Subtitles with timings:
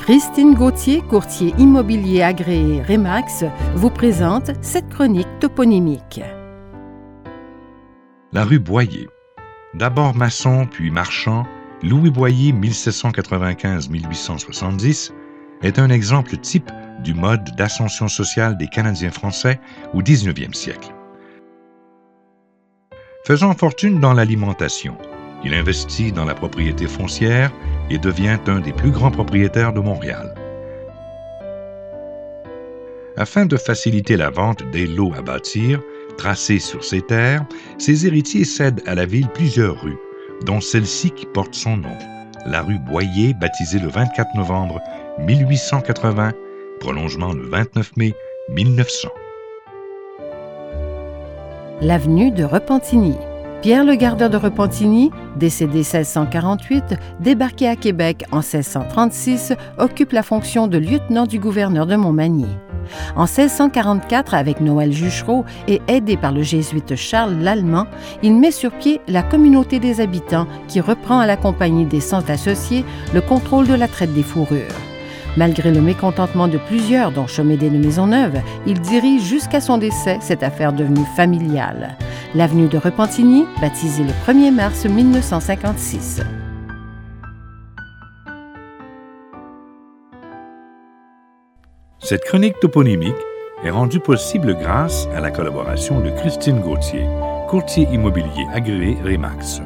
[0.00, 3.44] Christine Gauthier, courtier immobilier agréé Remax,
[3.74, 6.22] vous présente cette chronique toponymique.
[8.32, 9.10] La rue Boyer.
[9.74, 11.44] D'abord maçon puis marchand,
[11.82, 15.12] Louis Boyer 1795-1870
[15.62, 16.70] est un exemple type
[17.04, 19.60] du mode d'ascension sociale des Canadiens français
[19.92, 20.94] au 19e siècle.
[23.26, 24.96] Faisant fortune dans l'alimentation,
[25.44, 27.52] il investit dans la propriété foncière
[27.90, 30.34] et devient un des plus grands propriétaires de Montréal.
[33.16, 35.80] Afin de faciliter la vente des lots à bâtir,
[36.16, 37.44] tracés sur ses terres,
[37.78, 39.98] ses héritiers cèdent à la ville plusieurs rues,
[40.46, 41.96] dont celle-ci qui porte son nom,
[42.46, 44.80] la rue Boyer, baptisée le 24 novembre
[45.18, 46.32] 1880,
[46.78, 48.14] prolongement le 29 mai
[48.50, 49.08] 1900.
[51.82, 53.16] L'avenue de Repentigny.
[53.62, 60.66] Pierre le gardeur de Repentigny, décédé 1648, débarqué à Québec en 1636, occupe la fonction
[60.66, 62.46] de lieutenant du gouverneur de Montmagny.
[63.16, 67.86] En 1644, avec Noël Juchereau et aidé par le jésuite Charles Lallemand,
[68.22, 72.30] il met sur pied la communauté des habitants qui reprend à la compagnie des Sans
[72.30, 74.72] associés le contrôle de la traite des fourrures.
[75.36, 80.42] Malgré le mécontentement de plusieurs, dont Chomédé de Maisonneuve, il dirige jusqu'à son décès cette
[80.42, 81.98] affaire devenue familiale.
[82.32, 86.22] L'avenue de Repentigny, baptisée le 1er mars 1956.
[91.98, 93.16] Cette chronique toponymique
[93.64, 97.04] est rendue possible grâce à la collaboration de Christine Gauthier,
[97.48, 99.60] courtier immobilier agréé Remax.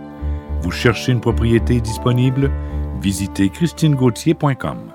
[0.63, 2.51] Vous cherchez une propriété disponible?
[3.03, 4.94] Visitez christinegauthier.com.